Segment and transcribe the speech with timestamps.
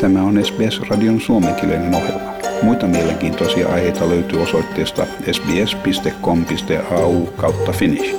[0.00, 2.32] Tämä on SBS-radion suomenkielinen ohjelma.
[2.62, 8.16] Muita mielenkiintoisia aiheita löytyy osoitteesta sbs.com.au kautta finnish.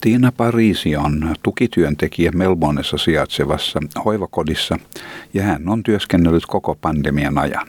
[0.00, 4.78] Tiina Pariisi on tukityöntekijä Melbourneissa sijaitsevassa hoivakodissa
[5.34, 7.66] ja hän on työskennellyt koko pandemian ajan.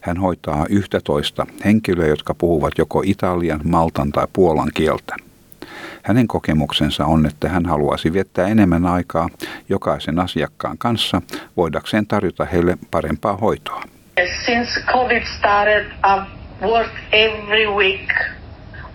[0.00, 5.25] Hän hoitaa 11 henkilöä, jotka puhuvat joko italian, maltan tai puolan kieltä.
[6.06, 9.28] Hänen kokemuksensa on, että hän haluaisi viettää enemmän aikaa
[9.68, 11.22] jokaisen asiakkaan kanssa
[11.56, 13.82] voidakseen tarjota heille parempaa hoitoa.
[14.44, 16.26] Since COVID started, I've
[16.62, 18.08] worked every week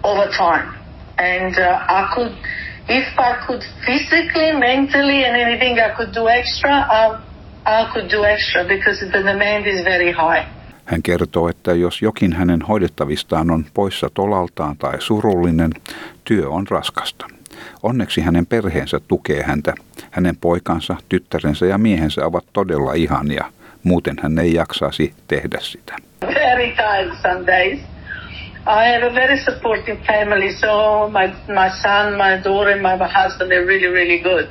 [0.03, 0.67] overtime.
[1.17, 2.31] And uh, I could,
[2.89, 7.17] if I could physically, mentally and anything I could do extra, I,
[7.65, 10.60] I could do extra because the demand is very high.
[10.91, 15.71] Hän kertoo, että jos jokin hänen hoidettavistaan on poissa tolaltaan tai surullinen,
[16.23, 17.25] työ on raskasta.
[17.83, 19.73] Onneksi hänen perheensä tukee häntä.
[20.11, 23.45] Hänen poikansa, tyttärensä ja miehensä ovat todella ihania.
[23.83, 25.95] Muuten hän ei jaksaisi tehdä sitä.
[26.21, 27.79] Very tired some days.
[28.67, 33.67] I have a very supportive family, so my, my son, my daughter, my husband, they're
[33.67, 34.45] really, really good.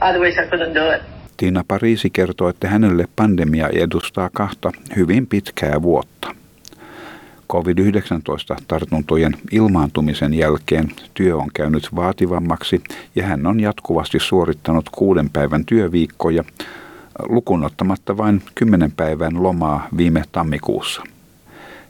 [0.00, 1.15] Otherwise I couldn't do it.
[1.36, 6.34] Tiina Pariisi kertoo, että hänelle pandemia edustaa kahta hyvin pitkää vuotta.
[7.52, 12.82] COVID-19-tartuntojen ilmaantumisen jälkeen työ on käynyt vaativammaksi
[13.14, 16.44] ja hän on jatkuvasti suorittanut kuuden päivän työviikkoja,
[17.28, 21.02] lukunottamatta vain kymmenen päivän lomaa viime tammikuussa–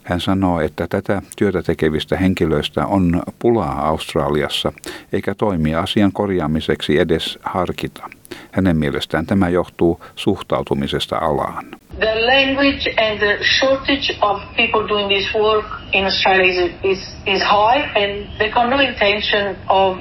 [0.07, 4.71] hän sanoo, että tätä työtä tekevistä henkilöistä on pulaa Australiassa,
[5.13, 8.09] eikä toimia asian korjaamiseksi edes harkita.
[8.57, 11.65] Hänen mielestään tämä johtuu suhtautumisesta alaan.
[11.99, 17.41] The language and the shortage of people doing this work in Australia is, is, is
[17.41, 19.97] high and they got no intention of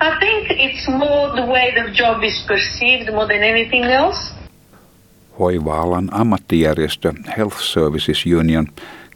[0.00, 4.34] I think it's more the way the job is perceived more than anything else.
[5.38, 8.66] Hoiva-alan ammattijärjestö Health Services Union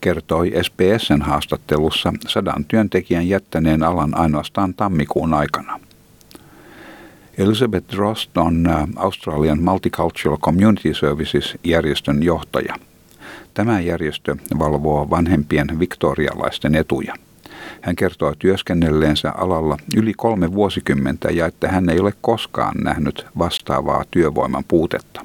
[0.00, 5.85] kertoi SPSn haastattelussa sadan työntekijän jättäneen alan ainoastaan tammikuun aikana.
[7.38, 12.74] Elizabeth Drost on äh, Australian Multicultural Community Services-järjestön johtaja.
[13.54, 17.14] Tämä järjestö valvoo vanhempien viktorialaisten etuja.
[17.80, 24.04] Hän kertoo työskennelleensä alalla yli kolme vuosikymmentä ja että hän ei ole koskaan nähnyt vastaavaa
[24.10, 25.20] työvoiman puutetta.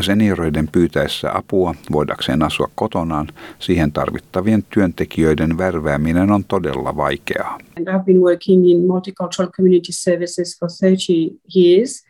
[0.00, 7.58] Senioreiden pyytäessä apua voidakseen asua kotonaan, siihen tarvittavien työntekijöiden värvääminen on todella vaikeaa.
[7.76, 11.12] And I've been working in multicultural community services for 30
[11.56, 12.04] years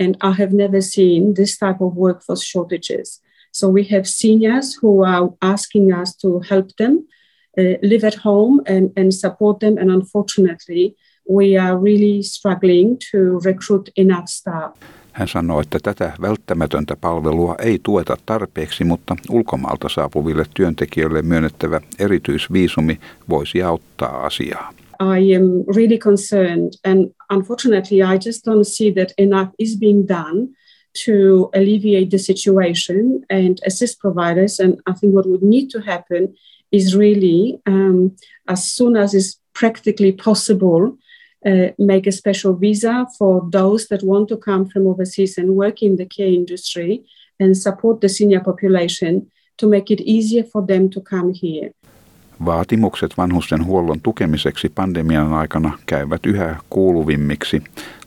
[0.00, 3.22] and I have never seen this type of workforce shortages.
[3.52, 7.06] So we have seniors who are asking us to help them
[7.58, 10.94] uh, live at home and, and support them and unfortunately
[11.28, 14.72] we are really struggling to recruit enough staff.
[15.18, 23.00] Hän sanoi, että tätä välttämätöntä palvelua ei tueta tarpeeksi, mutta ulkomaalta saapuville työntekijöille myönnettävä erityisviisumi
[23.28, 24.72] voisi auttaa asiaa.
[25.18, 25.42] I am
[25.76, 30.48] really concerned and unfortunately I just don't see that enough is being done
[31.06, 31.12] to
[31.56, 32.96] alleviate the situation
[33.30, 36.28] and assist providers and I think what would need to happen
[36.72, 38.10] is really um,
[38.46, 40.98] as soon as is practically possible
[41.46, 45.82] uh, make a special visa for those that want to come from overseas and work
[45.82, 47.04] in the care industry
[47.40, 51.70] and support the senior population to make it easier for them to come here.
[52.44, 57.62] Vaatimukset vanhusten huollon tukemiseksi pandemian aikana käyvät yhä kuuluvimmiksi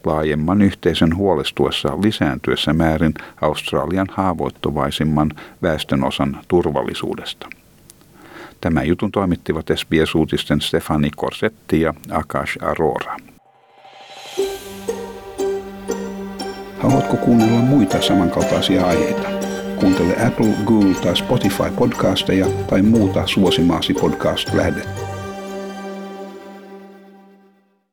[0.05, 5.31] laajemman yhteisön huolestuessa lisääntyessä määrin Australian haavoittuvaisimman
[5.61, 7.47] väestönosan turvallisuudesta.
[8.61, 13.17] Tämän jutun toimittivat SBS-uutisten Stefani Corsetti ja Akash Arora.
[16.77, 19.29] Haluatko kuunnella muita samankaltaisia aiheita?
[19.79, 25.10] Kuuntele Apple, Google tai Spotify podcasteja tai muuta suosimaasi podcast-lähdettä.